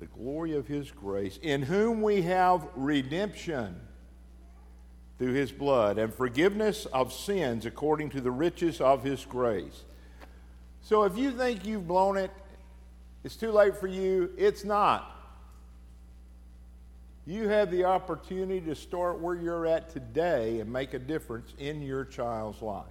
The 0.00 0.06
glory 0.06 0.56
of 0.56 0.66
his 0.66 0.90
grace, 0.90 1.38
in 1.42 1.62
whom 1.62 2.00
we 2.00 2.22
have 2.22 2.66
redemption 2.74 3.78
through 5.18 5.34
his 5.34 5.52
blood 5.52 5.98
and 5.98 6.12
forgiveness 6.12 6.86
of 6.86 7.12
sins 7.12 7.66
according 7.66 8.08
to 8.10 8.22
the 8.22 8.30
riches 8.30 8.80
of 8.80 9.04
his 9.04 9.26
grace. 9.26 9.84
So 10.80 11.04
if 11.04 11.18
you 11.18 11.30
think 11.32 11.66
you've 11.66 11.86
blown 11.86 12.16
it, 12.16 12.30
it's 13.22 13.36
too 13.36 13.52
late 13.52 13.76
for 13.76 13.86
you, 13.86 14.30
it's 14.38 14.64
not. 14.64 15.14
You 17.26 17.48
have 17.48 17.70
the 17.70 17.84
opportunity 17.84 18.62
to 18.62 18.74
start 18.74 19.20
where 19.20 19.34
you're 19.34 19.66
at 19.66 19.90
today 19.90 20.60
and 20.60 20.72
make 20.72 20.94
a 20.94 20.98
difference 20.98 21.52
in 21.58 21.82
your 21.82 22.06
child's 22.06 22.62
life. 22.62 22.86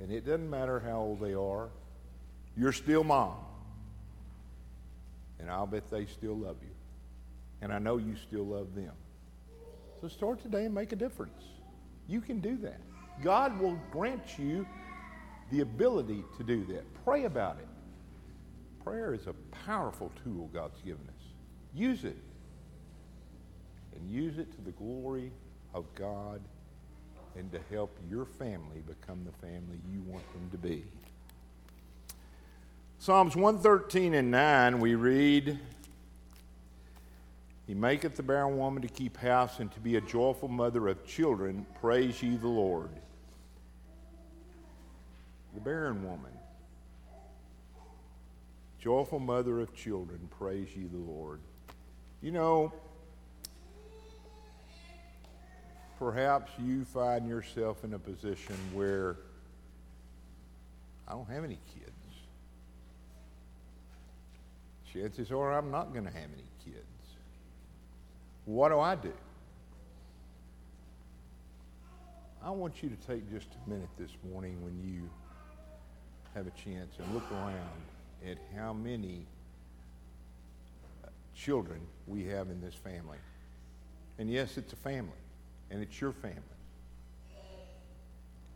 And 0.00 0.10
it 0.10 0.26
doesn't 0.26 0.50
matter 0.50 0.80
how 0.80 0.98
old 0.98 1.20
they 1.20 1.34
are, 1.34 1.68
you're 2.56 2.72
still 2.72 3.04
mom. 3.04 3.36
And 5.44 5.52
I'll 5.52 5.66
bet 5.66 5.90
they 5.90 6.06
still 6.06 6.38
love 6.38 6.56
you. 6.62 6.70
And 7.60 7.70
I 7.70 7.78
know 7.78 7.98
you 7.98 8.16
still 8.16 8.46
love 8.46 8.74
them. 8.74 8.92
So 10.00 10.08
start 10.08 10.40
today 10.40 10.64
and 10.64 10.74
make 10.74 10.92
a 10.92 10.96
difference. 10.96 11.42
You 12.08 12.22
can 12.22 12.40
do 12.40 12.56
that. 12.62 12.80
God 13.22 13.60
will 13.60 13.78
grant 13.92 14.38
you 14.38 14.66
the 15.50 15.60
ability 15.60 16.24
to 16.38 16.44
do 16.44 16.64
that. 16.72 16.82
Pray 17.04 17.24
about 17.24 17.58
it. 17.58 17.68
Prayer 18.82 19.12
is 19.12 19.26
a 19.26 19.34
powerful 19.66 20.10
tool 20.24 20.48
God's 20.54 20.80
given 20.80 21.06
us. 21.08 21.24
Use 21.74 22.04
it. 22.04 22.16
And 23.94 24.08
use 24.10 24.38
it 24.38 24.50
to 24.52 24.62
the 24.62 24.72
glory 24.72 25.30
of 25.74 25.84
God 25.94 26.40
and 27.36 27.52
to 27.52 27.60
help 27.70 27.94
your 28.08 28.24
family 28.24 28.82
become 28.86 29.26
the 29.26 29.46
family 29.46 29.78
you 29.92 30.00
want 30.06 30.24
them 30.32 30.48
to 30.52 30.56
be. 30.56 30.84
Psalms 33.04 33.36
113 33.36 34.14
and 34.14 34.30
9, 34.30 34.80
we 34.80 34.94
read, 34.94 35.58
He 37.66 37.74
maketh 37.74 38.16
the 38.16 38.22
barren 38.22 38.56
woman 38.56 38.80
to 38.80 38.88
keep 38.88 39.18
house 39.18 39.58
and 39.58 39.70
to 39.72 39.80
be 39.80 39.96
a 39.96 40.00
joyful 40.00 40.48
mother 40.48 40.88
of 40.88 41.06
children. 41.06 41.66
Praise 41.82 42.22
ye 42.22 42.36
the 42.36 42.48
Lord. 42.48 42.88
The 45.52 45.60
barren 45.60 46.02
woman, 46.02 46.32
joyful 48.78 49.18
mother 49.18 49.60
of 49.60 49.74
children, 49.74 50.26
praise 50.38 50.68
ye 50.74 50.84
the 50.84 50.96
Lord. 50.96 51.40
You 52.22 52.32
know, 52.32 52.72
perhaps 55.98 56.52
you 56.58 56.86
find 56.86 57.28
yourself 57.28 57.84
in 57.84 57.92
a 57.92 57.98
position 57.98 58.56
where 58.72 59.16
I 61.06 61.12
don't 61.12 61.28
have 61.28 61.44
any 61.44 61.58
kids. 61.74 61.93
Chances 64.94 65.32
are 65.32 65.52
I'm 65.52 65.72
not 65.72 65.92
going 65.92 66.04
to 66.04 66.10
have 66.12 66.30
any 66.32 66.44
kids. 66.64 66.86
What 68.44 68.68
do 68.68 68.78
I 68.78 68.94
do? 68.94 69.12
I 72.42 72.50
want 72.50 72.82
you 72.82 72.90
to 72.90 72.96
take 73.06 73.28
just 73.30 73.48
a 73.66 73.70
minute 73.70 73.88
this 73.98 74.10
morning 74.30 74.62
when 74.62 74.78
you 74.84 75.08
have 76.34 76.46
a 76.46 76.50
chance 76.50 76.94
and 76.98 77.12
look 77.14 77.24
around 77.32 77.56
at 78.24 78.38
how 78.54 78.72
many 78.72 79.26
uh, 81.02 81.08
children 81.34 81.80
we 82.06 82.24
have 82.26 82.50
in 82.50 82.60
this 82.60 82.74
family. 82.74 83.18
And 84.18 84.30
yes, 84.30 84.56
it's 84.58 84.72
a 84.72 84.76
family, 84.76 85.10
and 85.70 85.82
it's 85.82 86.00
your 86.00 86.12
family. 86.12 86.38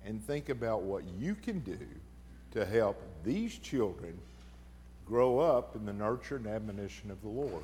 And 0.05 0.23
think 0.23 0.51
about 0.51 0.83
what 0.83 1.03
you 1.19 1.35
can 1.35 1.61
do 1.61 1.79
to 2.53 2.65
help 2.65 3.03
these 3.25 3.59
children 3.59 4.19
grow 5.09 5.39
up 5.39 5.75
in 5.75 5.87
the 5.87 5.93
nurture 5.93 6.37
and 6.37 6.47
admonition 6.47 7.11
of 7.11 7.21
the 7.23 7.29
Lord. 7.29 7.63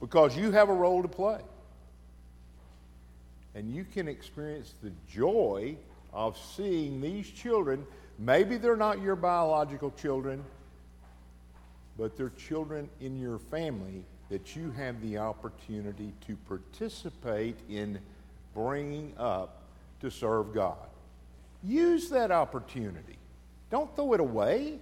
Because 0.00 0.36
you 0.36 0.50
have 0.52 0.68
a 0.68 0.74
role 0.74 1.02
to 1.02 1.08
play. 1.08 1.40
And 3.54 3.72
you 3.74 3.84
can 3.84 4.08
experience 4.08 4.74
the 4.82 4.92
joy 5.10 5.76
of 6.12 6.38
seeing 6.56 7.00
these 7.00 7.28
children. 7.28 7.86
Maybe 8.18 8.56
they're 8.56 8.76
not 8.76 9.00
your 9.00 9.16
biological 9.16 9.90
children, 9.92 10.44
but 11.98 12.16
they're 12.16 12.30
children 12.30 12.88
in 13.00 13.18
your 13.18 13.38
family 13.38 14.04
that 14.28 14.56
you 14.56 14.70
have 14.72 15.00
the 15.02 15.18
opportunity 15.18 16.12
to 16.26 16.36
participate 16.48 17.56
in 17.68 17.98
bringing 18.54 19.12
up 19.18 19.62
to 20.00 20.10
serve 20.10 20.54
God. 20.54 20.88
Use 21.62 22.08
that 22.10 22.30
opportunity. 22.30 23.16
Don't 23.70 23.94
throw 23.94 24.14
it 24.14 24.20
away. 24.20 24.78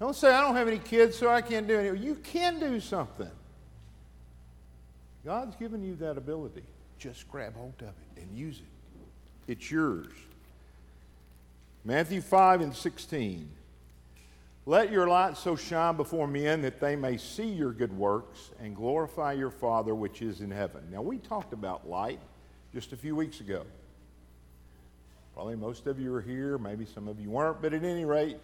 Don't 0.00 0.14
say, 0.14 0.32
I 0.32 0.40
don't 0.40 0.54
have 0.54 0.68
any 0.68 0.78
kids, 0.78 1.16
so 1.16 1.28
I 1.28 1.40
can't 1.40 1.66
do 1.66 1.78
anything. 1.78 2.02
You 2.02 2.14
can 2.14 2.60
do 2.60 2.78
something. 2.78 3.30
God's 5.24 5.56
given 5.56 5.82
you 5.82 5.96
that 5.96 6.16
ability. 6.16 6.62
Just 6.98 7.28
grab 7.28 7.56
hold 7.56 7.74
of 7.80 7.88
it 7.88 8.22
and 8.22 8.36
use 8.36 8.58
it. 8.58 9.52
It's 9.52 9.70
yours. 9.70 10.12
Matthew 11.84 12.20
5 12.20 12.60
and 12.60 12.74
16. 12.74 13.48
Let 14.66 14.92
your 14.92 15.08
light 15.08 15.36
so 15.36 15.56
shine 15.56 15.96
before 15.96 16.28
men 16.28 16.60
that 16.62 16.78
they 16.78 16.94
may 16.94 17.16
see 17.16 17.48
your 17.48 17.72
good 17.72 17.96
works 17.96 18.50
and 18.60 18.76
glorify 18.76 19.32
your 19.32 19.50
Father 19.50 19.94
which 19.94 20.20
is 20.20 20.42
in 20.42 20.50
heaven. 20.50 20.82
Now, 20.92 21.00
we 21.00 21.16
talked 21.18 21.54
about 21.54 21.88
light 21.88 22.20
just 22.74 22.92
a 22.92 22.96
few 22.96 23.16
weeks 23.16 23.40
ago. 23.40 23.64
Probably 25.32 25.56
most 25.56 25.86
of 25.86 25.98
you 25.98 26.12
are 26.14 26.20
here, 26.20 26.58
maybe 26.58 26.84
some 26.84 27.08
of 27.08 27.18
you 27.18 27.30
weren't, 27.30 27.62
but 27.62 27.72
at 27.72 27.82
any 27.82 28.04
rate, 28.04 28.36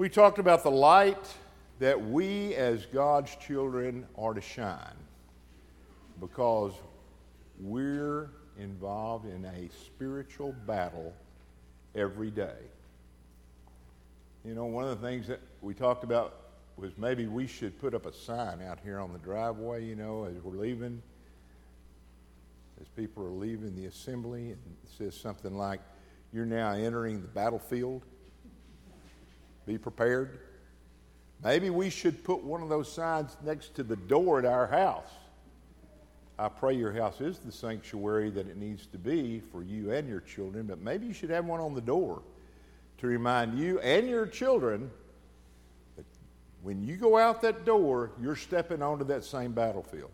we 0.00 0.08
talked 0.08 0.38
about 0.38 0.62
the 0.62 0.70
light 0.70 1.26
that 1.78 2.08
we 2.08 2.54
as 2.54 2.86
God's 2.86 3.36
children 3.36 4.06
are 4.16 4.32
to 4.32 4.40
shine 4.40 4.96
because 6.22 6.72
we're 7.60 8.30
involved 8.58 9.26
in 9.26 9.44
a 9.44 9.68
spiritual 9.84 10.54
battle 10.66 11.12
every 11.94 12.30
day. 12.30 12.56
You 14.42 14.54
know, 14.54 14.64
one 14.64 14.84
of 14.84 14.98
the 14.98 15.06
things 15.06 15.26
that 15.26 15.40
we 15.60 15.74
talked 15.74 16.02
about 16.02 16.34
was 16.78 16.96
maybe 16.96 17.26
we 17.26 17.46
should 17.46 17.78
put 17.78 17.92
up 17.92 18.06
a 18.06 18.12
sign 18.14 18.62
out 18.62 18.78
here 18.82 19.00
on 19.00 19.12
the 19.12 19.18
driveway, 19.18 19.84
you 19.84 19.96
know, 19.96 20.24
as 20.24 20.42
we're 20.42 20.56
leaving 20.56 21.02
as 22.80 22.88
people 22.96 23.22
are 23.22 23.32
leaving 23.32 23.76
the 23.76 23.84
assembly, 23.84 24.52
and 24.52 24.58
it 24.82 24.90
says 24.96 25.14
something 25.14 25.58
like, 25.58 25.80
You're 26.32 26.46
now 26.46 26.72
entering 26.72 27.20
the 27.20 27.28
battlefield. 27.28 28.06
Be 29.66 29.78
prepared. 29.78 30.40
Maybe 31.42 31.70
we 31.70 31.90
should 31.90 32.22
put 32.24 32.42
one 32.42 32.62
of 32.62 32.68
those 32.68 32.92
signs 32.92 33.36
next 33.44 33.74
to 33.76 33.82
the 33.82 33.96
door 33.96 34.38
at 34.38 34.44
our 34.44 34.66
house. 34.66 35.10
I 36.38 36.48
pray 36.48 36.74
your 36.74 36.92
house 36.92 37.20
is 37.20 37.38
the 37.38 37.52
sanctuary 37.52 38.30
that 38.30 38.48
it 38.48 38.56
needs 38.56 38.86
to 38.86 38.98
be 38.98 39.40
for 39.52 39.62
you 39.62 39.92
and 39.92 40.08
your 40.08 40.20
children, 40.20 40.66
but 40.66 40.80
maybe 40.80 41.06
you 41.06 41.12
should 41.12 41.30
have 41.30 41.44
one 41.44 41.60
on 41.60 41.74
the 41.74 41.82
door 41.82 42.22
to 42.98 43.06
remind 43.06 43.58
you 43.58 43.78
and 43.80 44.08
your 44.08 44.26
children 44.26 44.90
that 45.96 46.06
when 46.62 46.82
you 46.82 46.96
go 46.96 47.18
out 47.18 47.42
that 47.42 47.66
door, 47.66 48.12
you're 48.20 48.36
stepping 48.36 48.80
onto 48.80 49.04
that 49.04 49.24
same 49.24 49.52
battlefield. 49.52 50.10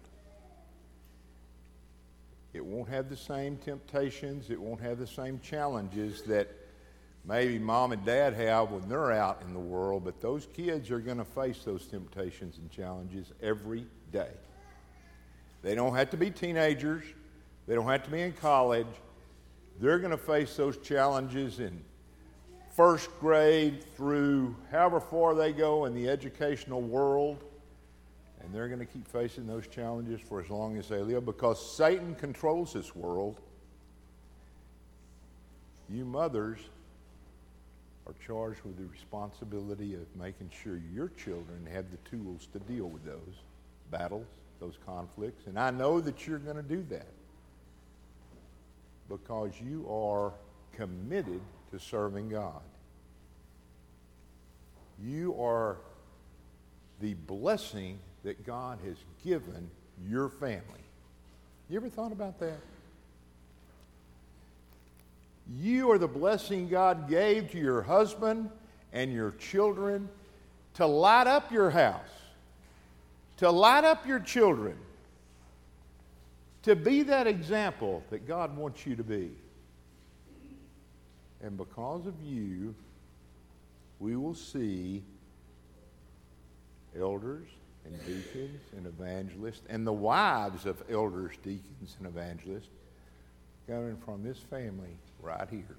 It 2.52 2.64
won't 2.64 2.88
have 2.88 3.08
the 3.08 3.16
same 3.16 3.56
temptations, 3.58 4.50
it 4.50 4.60
won't 4.60 4.80
have 4.80 4.98
the 4.98 5.06
same 5.06 5.38
challenges 5.40 6.22
that 6.22 6.48
maybe 7.26 7.58
mom 7.58 7.92
and 7.92 8.04
dad 8.04 8.34
have 8.34 8.70
when 8.70 8.88
they're 8.88 9.12
out 9.12 9.42
in 9.46 9.52
the 9.52 9.60
world, 9.60 10.04
but 10.04 10.20
those 10.20 10.46
kids 10.54 10.90
are 10.90 11.00
going 11.00 11.18
to 11.18 11.24
face 11.24 11.62
those 11.64 11.86
temptations 11.86 12.58
and 12.58 12.70
challenges 12.70 13.32
every 13.42 13.86
day. 14.12 14.30
They 15.62 15.74
don't 15.74 15.94
have 15.94 16.10
to 16.10 16.16
be 16.16 16.30
teenagers, 16.30 17.04
they 17.66 17.74
don't 17.74 17.88
have 17.88 18.04
to 18.04 18.10
be 18.10 18.22
in 18.22 18.32
college. 18.32 18.86
They're 19.78 19.98
going 19.98 20.12
to 20.12 20.16
face 20.16 20.56
those 20.56 20.78
challenges 20.78 21.60
in 21.60 21.82
first 22.76 23.10
grade 23.20 23.82
through 23.96 24.54
however 24.70 25.00
far 25.00 25.34
they 25.34 25.52
go 25.52 25.86
in 25.86 25.94
the 25.94 26.08
educational 26.08 26.80
world. 26.80 27.42
And 28.40 28.54
they're 28.54 28.68
going 28.68 28.80
to 28.80 28.86
keep 28.86 29.08
facing 29.08 29.46
those 29.46 29.66
challenges 29.66 30.20
for 30.20 30.40
as 30.40 30.48
long 30.48 30.76
as 30.76 30.88
they 30.88 31.00
live 31.00 31.26
because 31.26 31.74
Satan 31.76 32.14
controls 32.14 32.72
this 32.72 32.94
world. 32.94 33.40
You 35.90 36.04
mothers 36.04 36.60
charged 38.24 38.60
with 38.64 38.76
the 38.76 38.86
responsibility 38.86 39.94
of 39.94 40.02
making 40.14 40.50
sure 40.62 40.80
your 40.92 41.08
children 41.10 41.66
have 41.72 41.86
the 41.90 41.96
tools 42.10 42.48
to 42.52 42.58
deal 42.60 42.86
with 42.86 43.04
those 43.04 43.42
battles, 43.90 44.26
those 44.60 44.78
conflicts. 44.84 45.46
And 45.46 45.58
I 45.58 45.70
know 45.70 46.00
that 46.00 46.26
you're 46.26 46.38
going 46.38 46.56
to 46.56 46.62
do 46.62 46.84
that 46.90 47.08
because 49.08 49.52
you 49.60 49.86
are 49.88 50.32
committed 50.72 51.40
to 51.72 51.78
serving 51.78 52.28
God. 52.28 52.62
You 55.02 55.36
are 55.40 55.76
the 57.00 57.14
blessing 57.14 57.98
that 58.24 58.46
God 58.46 58.78
has 58.84 58.96
given 59.24 59.70
your 60.08 60.28
family. 60.28 60.62
You 61.68 61.76
ever 61.76 61.88
thought 61.88 62.12
about 62.12 62.38
that? 62.40 62.58
You 65.54 65.90
are 65.92 65.98
the 65.98 66.08
blessing 66.08 66.68
God 66.68 67.08
gave 67.08 67.52
to 67.52 67.58
your 67.58 67.82
husband 67.82 68.50
and 68.92 69.12
your 69.12 69.32
children 69.32 70.08
to 70.74 70.86
light 70.86 71.26
up 71.26 71.52
your 71.52 71.70
house, 71.70 72.08
to 73.38 73.50
light 73.50 73.84
up 73.84 74.06
your 74.06 74.20
children, 74.20 74.76
to 76.62 76.74
be 76.74 77.02
that 77.02 77.26
example 77.26 78.02
that 78.10 78.26
God 78.26 78.56
wants 78.56 78.84
you 78.86 78.96
to 78.96 79.04
be. 79.04 79.30
And 81.42 81.56
because 81.56 82.06
of 82.06 82.14
you, 82.24 82.74
we 84.00 84.16
will 84.16 84.34
see 84.34 85.02
elders 86.98 87.46
and 87.84 87.98
deacons 88.00 88.60
and 88.76 88.86
evangelists 88.86 89.62
and 89.68 89.86
the 89.86 89.92
wives 89.92 90.66
of 90.66 90.82
elders, 90.90 91.34
deacons, 91.42 91.96
and 91.98 92.08
evangelists 92.08 92.68
coming 93.66 93.96
from 94.04 94.22
this 94.22 94.38
family 94.38 94.96
right 95.20 95.48
here. 95.50 95.76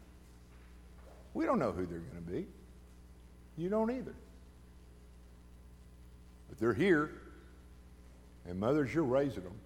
We 1.34 1.45
don't 1.45 1.60
know 1.60 1.71
who 1.71 1.86
they're 1.86 2.00
going 2.00 2.26
to 2.26 2.32
be. 2.32 2.47
You 3.58 3.69
don't 3.69 3.91
either. 3.91 4.15
But 6.50 6.60
they're 6.60 6.73
here, 6.73 7.12
and 8.47 8.60
mothers, 8.60 8.93
you're 8.93 9.04
raising 9.04 9.43
them. 9.43 9.60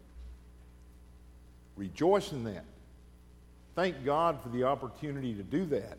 Rejoice 1.76 2.32
in 2.32 2.44
that. 2.46 2.66
Thank 3.76 4.04
God 4.04 4.40
for 4.42 4.50
the 4.50 4.64
opportunity 4.64 5.34
to 5.34 5.44
do 5.44 5.66
that 5.68 5.98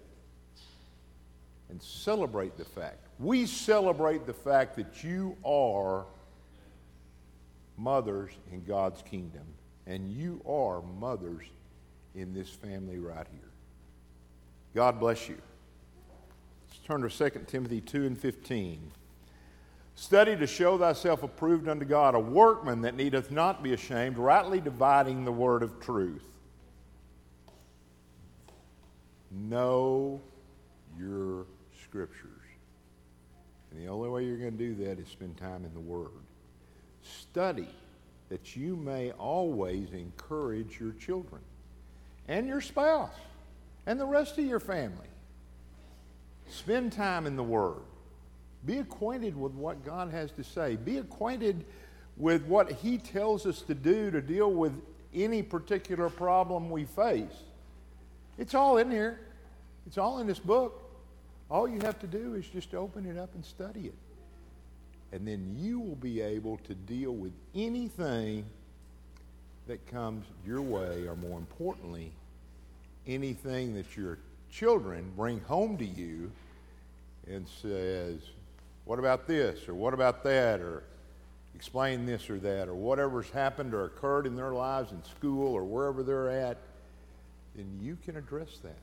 and 1.70 1.82
celebrate 1.82 2.56
the 2.58 2.64
fact. 2.64 2.98
We 3.18 3.46
celebrate 3.46 4.26
the 4.26 4.34
fact 4.34 4.76
that 4.76 5.02
you 5.02 5.36
are 5.44 6.04
mothers 7.78 8.30
in 8.52 8.62
God's 8.64 9.00
kingdom, 9.02 9.44
and 9.86 10.10
you 10.10 10.42
are 10.46 10.82
mothers 11.00 11.46
in 12.14 12.34
this 12.34 12.48
family 12.48 12.98
right 12.98 13.26
here. 13.30 13.50
God 14.74 14.98
bless 14.98 15.28
you. 15.28 15.38
Let's 16.68 16.80
turn 16.86 17.02
to 17.02 17.30
2 17.30 17.44
Timothy 17.46 17.80
2 17.80 18.06
and 18.06 18.18
15. 18.18 18.92
Study 19.94 20.36
to 20.36 20.46
show 20.46 20.78
thyself 20.78 21.22
approved 21.22 21.68
unto 21.68 21.84
God, 21.84 22.14
a 22.14 22.18
workman 22.18 22.80
that 22.82 22.96
needeth 22.96 23.30
not 23.30 23.62
be 23.62 23.74
ashamed, 23.74 24.16
rightly 24.16 24.60
dividing 24.60 25.24
the 25.24 25.32
word 25.32 25.62
of 25.62 25.80
truth. 25.80 26.24
Know 29.30 30.20
your 30.98 31.46
scriptures. 31.82 32.28
And 33.70 33.82
the 33.82 33.88
only 33.88 34.08
way 34.08 34.24
you're 34.24 34.36
going 34.36 34.56
to 34.56 34.58
do 34.58 34.74
that 34.84 34.98
is 34.98 35.08
spend 35.08 35.36
time 35.36 35.64
in 35.64 35.72
the 35.72 35.80
Word. 35.80 36.10
Study 37.02 37.68
that 38.28 38.54
you 38.56 38.76
may 38.76 39.12
always 39.12 39.92
encourage 39.92 40.78
your 40.78 40.92
children 40.92 41.40
and 42.28 42.46
your 42.46 42.60
spouse 42.60 43.14
and 43.86 43.98
the 43.98 44.06
rest 44.06 44.38
of 44.38 44.44
your 44.44 44.60
family. 44.60 45.08
Spend 46.48 46.92
time 46.92 47.26
in 47.26 47.36
the 47.36 47.42
Word. 47.42 47.80
Be 48.64 48.78
acquainted 48.78 49.36
with 49.36 49.52
what 49.52 49.84
God 49.84 50.10
has 50.10 50.30
to 50.32 50.44
say. 50.44 50.76
Be 50.76 50.98
acquainted 50.98 51.64
with 52.16 52.44
what 52.44 52.70
He 52.70 52.98
tells 52.98 53.46
us 53.46 53.62
to 53.62 53.74
do 53.74 54.10
to 54.10 54.20
deal 54.20 54.50
with 54.50 54.72
any 55.14 55.42
particular 55.42 56.08
problem 56.08 56.70
we 56.70 56.84
face. 56.84 57.44
It's 58.38 58.54
all 58.54 58.78
in 58.78 58.90
here, 58.90 59.20
it's 59.86 59.98
all 59.98 60.18
in 60.20 60.26
this 60.26 60.38
book. 60.38 60.78
All 61.50 61.68
you 61.68 61.80
have 61.80 61.98
to 62.00 62.06
do 62.06 62.34
is 62.34 62.46
just 62.46 62.74
open 62.74 63.04
it 63.04 63.18
up 63.18 63.34
and 63.34 63.44
study 63.44 63.86
it. 63.86 63.94
And 65.12 65.28
then 65.28 65.54
you 65.58 65.78
will 65.78 65.96
be 65.96 66.22
able 66.22 66.56
to 66.64 66.74
deal 66.74 67.12
with 67.12 67.32
anything 67.54 68.46
that 69.66 69.86
comes 69.86 70.26
your 70.46 70.60
way, 70.60 71.06
or 71.06 71.16
more 71.16 71.38
importantly, 71.38 72.12
anything 73.06 73.74
that 73.74 73.96
your 73.96 74.18
children 74.50 75.12
bring 75.16 75.40
home 75.40 75.76
to 75.78 75.84
you 75.84 76.30
and 77.28 77.46
says, 77.62 78.20
What 78.84 78.98
about 78.98 79.26
this? 79.26 79.68
or 79.68 79.74
What 79.74 79.94
about 79.94 80.24
that? 80.24 80.60
or 80.60 80.84
explain 81.54 82.06
this 82.06 82.28
or 82.28 82.38
that, 82.40 82.68
or 82.68 82.74
whatever's 82.74 83.30
happened 83.30 83.72
or 83.72 83.84
occurred 83.84 84.26
in 84.26 84.34
their 84.34 84.52
lives 84.52 84.90
in 84.90 85.02
school 85.04 85.54
or 85.54 85.62
wherever 85.62 86.02
they're 86.02 86.28
at, 86.28 86.56
then 87.54 87.78
you 87.80 87.96
can 88.04 88.16
address 88.16 88.58
that. 88.64 88.78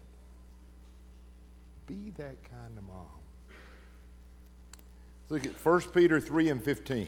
Be 1.87 2.13
that 2.17 2.41
kind 2.49 2.77
of 2.77 2.83
mom. 2.87 3.05
Look 5.29 5.45
at 5.45 5.53
1 5.53 5.81
Peter 5.93 6.19
3 6.21 6.49
and 6.49 6.63
15. 6.63 7.07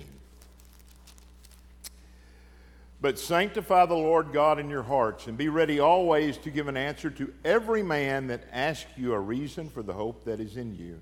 But 3.02 3.18
sanctify 3.18 3.88
the 3.88 3.96
Lord 3.96 4.32
God 4.32 4.60
in 4.60 4.70
your 4.70 4.84
hearts, 4.84 5.26
and 5.26 5.36
be 5.36 5.50
ready 5.50 5.80
always 5.80 6.38
to 6.40 6.52
give 6.52 6.68
an 6.68 6.78
answer 6.78 7.10
to 7.10 7.34
every 7.44 7.82
man 7.82 8.28
that 8.28 8.44
asks 8.52 8.92
you 8.96 9.14
a 9.14 9.20
reason 9.20 9.70
for 9.70 9.82
the 9.82 9.94
hope 9.94 10.24
that 10.26 10.40
is 10.40 10.56
in 10.56 10.76
you, 10.76 11.02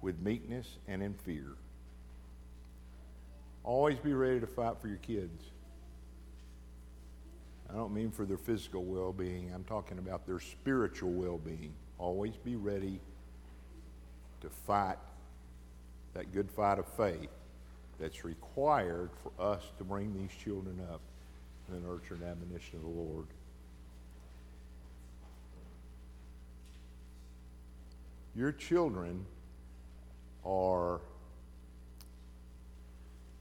with 0.00 0.18
meekness 0.20 0.66
and 0.88 1.02
in 1.02 1.12
fear. 1.12 1.52
Always 3.62 3.98
be 3.98 4.14
ready 4.14 4.40
to 4.40 4.46
fight 4.46 4.78
for 4.80 4.88
your 4.88 4.96
kids. 4.98 5.44
I 7.68 7.74
don't 7.74 7.92
mean 7.92 8.10
for 8.10 8.24
their 8.24 8.38
physical 8.38 8.82
well 8.82 9.12
being, 9.12 9.52
I'm 9.54 9.64
talking 9.64 9.98
about 9.98 10.26
their 10.26 10.40
spiritual 10.40 11.10
well 11.10 11.38
being. 11.38 11.74
Always 11.98 12.36
be 12.36 12.56
ready 12.56 13.00
to 14.40 14.48
fight 14.48 14.98
that 16.14 16.32
good 16.32 16.50
fight 16.50 16.78
of 16.78 16.86
faith 16.96 17.30
that's 18.00 18.24
required 18.24 19.10
for 19.22 19.32
us 19.42 19.62
to 19.78 19.84
bring 19.84 20.14
these 20.14 20.30
children 20.42 20.80
up 20.90 21.00
in 21.68 21.74
the 21.74 21.88
nurture 21.88 22.14
and 22.14 22.24
admonition 22.24 22.76
of 22.76 22.82
the 22.82 22.88
Lord. 22.88 23.26
Your 28.36 28.52
children 28.52 29.24
are 30.44 31.00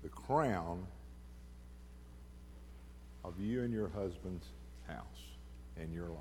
the 0.04 0.10
crown 0.10 0.86
of 3.24 3.40
you 3.40 3.64
and 3.64 3.74
your 3.74 3.90
husband's 3.90 4.46
house 4.88 4.98
and 5.78 5.94
your 5.94 6.10
life. 6.10 6.18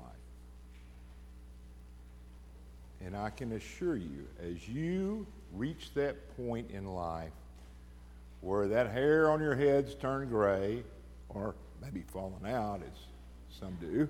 And 3.05 3.15
I 3.15 3.29
can 3.29 3.51
assure 3.51 3.97
you, 3.97 4.25
as 4.41 4.67
you 4.67 5.27
reach 5.53 5.93
that 5.93 6.35
point 6.37 6.71
in 6.71 6.85
life 6.85 7.33
where 8.41 8.67
that 8.69 8.91
hair 8.91 9.29
on 9.29 9.41
your 9.41 9.55
head's 9.55 9.93
turned 9.95 10.29
gray, 10.29 10.83
or 11.29 11.55
maybe 11.83 12.03
falling 12.11 12.45
out, 12.45 12.81
as 12.81 13.59
some 13.59 13.75
do, 13.81 14.07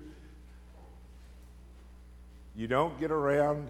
you 2.56 2.66
don't 2.66 2.98
get 3.00 3.10
around 3.10 3.68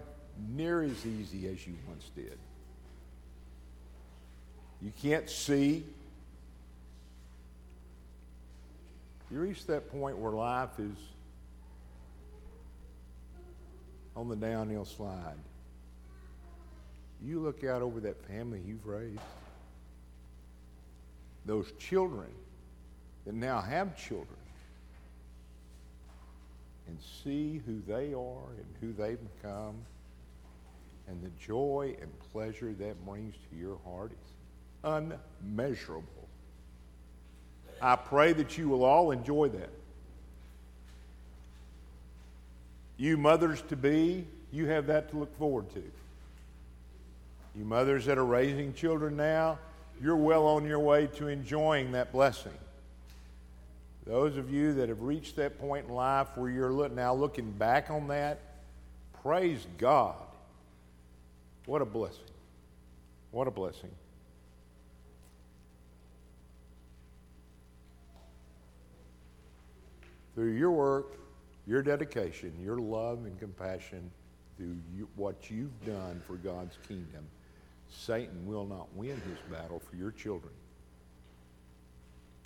near 0.55 0.83
as 0.83 1.05
easy 1.05 1.47
as 1.47 1.65
you 1.65 1.73
once 1.87 2.09
did. 2.15 2.37
You 4.81 4.91
can't 5.01 5.29
see. 5.29 5.83
You 9.31 9.39
reach 9.39 9.65
that 9.65 9.91
point 9.91 10.17
where 10.17 10.31
life 10.31 10.77
is 10.77 10.97
on 14.15 14.29
the 14.29 14.35
downhill 14.35 14.85
slide. 14.85 15.37
You 17.23 17.39
look 17.39 17.63
out 17.63 17.81
over 17.81 17.99
that 18.01 18.23
family 18.27 18.61
you've 18.65 18.85
raised, 18.85 19.19
those 21.45 21.71
children 21.79 22.27
that 23.25 23.33
now 23.33 23.61
have 23.61 23.97
children, 23.97 24.37
and 26.87 26.97
see 27.23 27.61
who 27.65 27.81
they 27.87 28.13
are 28.13 28.49
and 28.57 28.65
who 28.79 28.93
they've 28.93 29.19
become, 29.41 29.75
and 31.07 31.23
the 31.23 31.31
joy 31.43 31.95
and 32.01 32.11
pleasure 32.31 32.73
that 32.73 33.05
brings 33.05 33.33
to 33.49 33.57
your 33.57 33.77
heart 33.85 34.11
is 34.11 34.33
unmeasurable. 34.83 36.05
I 37.81 37.95
pray 37.95 38.33
that 38.33 38.57
you 38.57 38.69
will 38.69 38.83
all 38.83 39.11
enjoy 39.11 39.49
that. 39.49 39.69
You 42.97 43.17
mothers 43.17 43.61
to 43.69 43.75
be, 43.75 44.25
you 44.51 44.67
have 44.67 44.87
that 44.87 45.09
to 45.09 45.17
look 45.17 45.37
forward 45.37 45.69
to. 45.73 45.83
You 47.57 47.65
mothers 47.65 48.05
that 48.05 48.17
are 48.17 48.25
raising 48.25 48.73
children 48.73 49.17
now, 49.17 49.59
you're 50.01 50.15
well 50.15 50.45
on 50.45 50.65
your 50.65 50.79
way 50.79 51.07
to 51.15 51.27
enjoying 51.27 51.91
that 51.93 52.11
blessing. 52.11 52.53
Those 54.05 54.37
of 54.37 54.51
you 54.51 54.73
that 54.75 54.89
have 54.89 55.01
reached 55.01 55.35
that 55.37 55.59
point 55.59 55.87
in 55.87 55.93
life 55.93 56.27
where 56.35 56.49
you're 56.49 56.89
now 56.89 57.13
looking 57.13 57.51
back 57.51 57.89
on 57.89 58.07
that, 58.09 58.39
praise 59.23 59.65
God. 59.77 60.15
What 61.65 61.81
a 61.81 61.85
blessing. 61.85 62.19
What 63.31 63.47
a 63.47 63.51
blessing. 63.51 63.91
through 70.35 70.51
your 70.51 70.71
work, 70.71 71.17
your 71.65 71.81
dedication, 71.81 72.53
your 72.61 72.77
love 72.77 73.25
and 73.25 73.39
compassion, 73.39 74.11
through 74.57 74.77
you, 74.95 75.07
what 75.15 75.49
you've 75.49 75.85
done 75.85 76.21
for 76.27 76.35
God's 76.35 76.77
kingdom, 76.87 77.25
Satan 77.89 78.45
will 78.45 78.65
not 78.65 78.93
win 78.93 79.21
his 79.21 79.39
battle 79.49 79.79
for 79.79 79.95
your 79.95 80.11
children. 80.11 80.53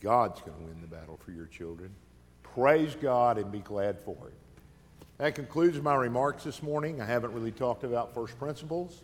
God's 0.02 0.42
going 0.42 0.58
to 0.58 0.64
win 0.64 0.82
the 0.82 0.88
battle 0.88 1.20
for 1.24 1.32
your 1.32 1.46
children. 1.46 1.92
Praise 2.44 2.96
God 2.96 3.38
and 3.38 3.52
be 3.52 3.60
glad 3.60 4.00
for 4.00 4.18
it. 4.28 4.34
That 5.18 5.36
concludes 5.36 5.82
my 5.82 5.96
remarks 5.96 6.44
this 6.44 6.64
morning. 6.64 7.02
I 7.02 7.06
haven't 7.06 7.34
really 7.34 7.52
talked 7.52 7.84
about 7.84 8.14
first 8.14 8.38
principles. 8.40 9.02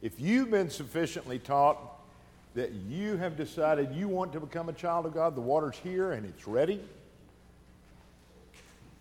If 0.00 0.20
you've 0.20 0.50
been 0.50 0.70
sufficiently 0.70 1.38
taught 1.38 1.78
that 2.54 2.72
you 2.72 3.16
have 3.16 3.36
decided 3.36 3.92
you 3.94 4.06
want 4.06 4.32
to 4.32 4.40
become 4.40 4.68
a 4.68 4.72
child 4.72 5.06
of 5.06 5.14
God, 5.14 5.34
the 5.34 5.40
water's 5.40 5.76
here 5.76 6.12
and 6.12 6.24
it's 6.24 6.46
ready 6.46 6.80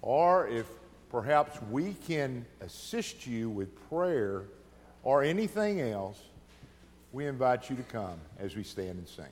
or 0.03 0.47
if 0.49 0.67
perhaps 1.09 1.57
we 1.71 1.95
can 2.05 2.45
assist 2.61 3.25
you 3.25 3.49
with 3.49 3.89
prayer 3.89 4.43
or 5.01 5.23
anything 5.23 5.79
else, 5.81 6.19
we 7.13 7.25
invite 7.25 7.69
you 7.69 7.75
to 7.77 7.83
come 7.83 8.19
as 8.37 8.55
we 8.55 8.63
stand 8.63 8.97
and 8.97 9.07
sing. 9.07 9.25